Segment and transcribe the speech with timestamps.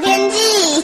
[0.00, 0.82] 天气。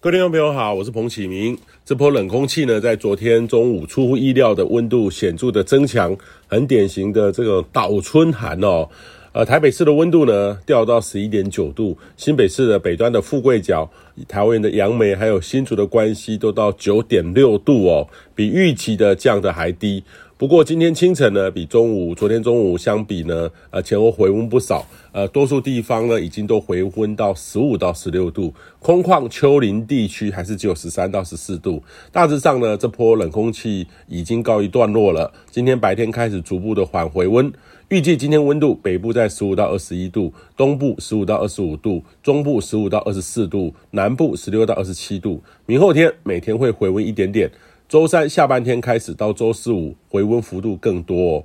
[0.00, 1.56] 各位听众朋友好，我是彭启明。
[1.84, 6.16] 这波冷空气呢，在昨天中午出乎意料的温度显著的增强，
[6.48, 8.88] 很典型的这个倒春寒哦。
[9.32, 13.88] 呃，台北市的温度呢掉到十一点九度，新北市的北端的富贵角、
[14.28, 20.02] 桃园的杨梅，还有新竹的关西都到九点六度哦，比预期的降的还低。
[20.42, 24.84] 不过今天清晨呢，比中午、昨天中午相比呢，呃，前后回温不少。
[25.12, 31.80] 呃，多数地方呢，已经都回温到十五到十六度，空旷丘陵地区还是只有十三到十四度。
[32.10, 35.32] 大致上呢，这波冷空气已经告一段落了。
[35.48, 37.52] 今天白天开始逐步的缓回温，
[37.90, 45.40] 预计今天温度北部在十五到二十一度，东部十五到二十五度，中部十五到二十四度，南部十六到二十七度。
[45.66, 47.48] 明后天每天会回温一点点，
[47.92, 51.44] 周三下半天开始到周四五回温幅度更多。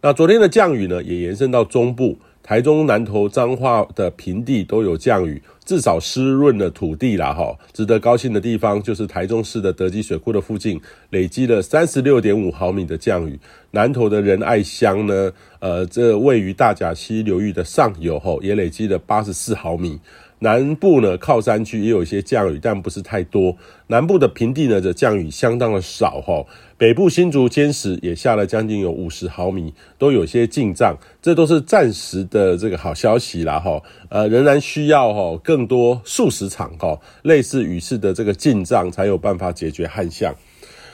[0.00, 2.16] 那昨天的降雨呢，也延伸到中部。
[2.44, 7.52] 台中南投彰化的平地都有降雨，至少湿润了土地啦哈。
[7.72, 13.38] 值得高兴的地方就是台中市的德基水库的附近累积了三十六点五毫米的降雨。
[13.72, 19.98] 南投的仁爱乡呢，呃，这位于大甲溪流域的上游吼也累积了八十四毫米。
[20.40, 23.56] 南部呢，靠山区也有一些降雨，但不是太多。
[23.86, 26.44] 南部的平地呢，这降雨相当的少哈。
[26.78, 33.82] 北部新竹尖石也下了将近有五十毫米，都有些进账，这都是暂时的这个好消息啦哈。
[34.08, 40.34] 呃，仍然需要哈更多数十场哈类似雨势的这个进账，才有办法解决旱象。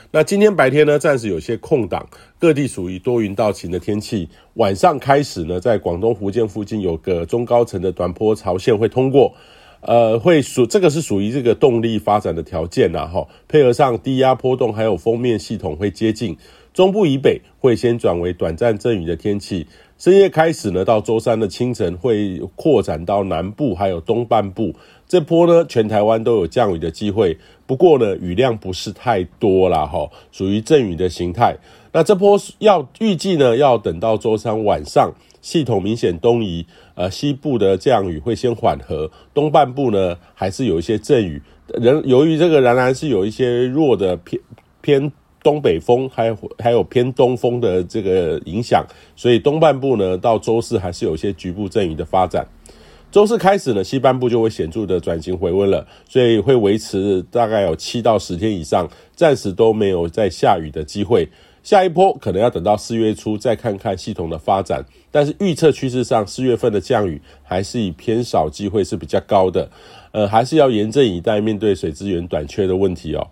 [0.09, 2.07] 那今天白天呢，暂时有些空档，
[2.39, 4.29] 各地属于多云到晴的天气。
[4.53, 9.33] 晚上开始呢，在广东、福建附近有个中高层的短波槽线会通过，
[9.81, 13.27] 呃，会属这个是属于这个动力发展的条件呐，哈。
[13.49, 16.37] 配合上低压波动还有锋面系统会接近
[16.77, 19.65] 中部以北，会先转为短暂阵雨的天气。
[19.97, 24.75] 深夜开始呢，到周三的清晨会扩展到南部还有东半部。
[25.07, 31.57] 这波呢，全台湾都有降雨的机会，不过呢，雨量不是太多啦，哈，属于阵雨的形态。
[31.93, 35.11] 那这波要预计呢，要等到周三晚上，
[35.41, 41.41] 系统明显东移，呃，西部的降雨会先缓和，东半部呢还是有一些阵雨。
[41.81, 44.39] 仍由于这个仍然是有一些弱的偏
[44.79, 45.11] 偏
[45.47, 48.85] 东北风，还有还有偏东风的这个影响，
[49.15, 52.45] 所以东半部呢到周四还是有些局部阵雨的发展。
[53.09, 58.85] 周四开始呢，西半部就会显著的转型回温了，所以会维持大概有七到十天以上，
[59.15, 61.25] 暂时都没有再下雨的机会。
[61.63, 69.69] 下一波可能要等到四月初再看看系统的发展，但是预测趋势上，四月份的降雨还是以偏少机会是比较高的，
[70.11, 73.25] 呃，还是要严阵以待，面对水资源短缺的问题哦。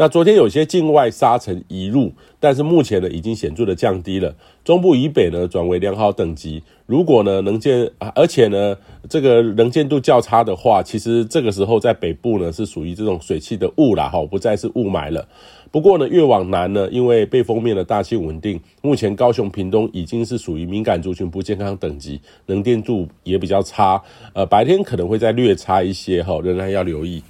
[0.00, 4.32] 那昨天有些境外沙尘移入，但是目前呢已经显著的降低了。
[4.64, 6.62] 中部以北呢转为良好等级。
[6.86, 8.76] 如果呢能见，而且呢
[9.08, 15.26] 这个能见度较差的话，其实这个时候在北部呢是属于这种水汽的雾啦，哈，不再是雾霾了。
[15.72, 24.00] 不过呢越往南呢，因为背风面的大气稳定，目前高雄屏东已经是属于敏感族群不健康等级，能见度也比较差。
[24.32, 27.20] 呃，白天可能会再略差一些哈，仍然要留意。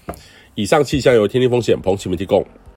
[0.59, 2.45] 以上气象由天气风险彭启明提供。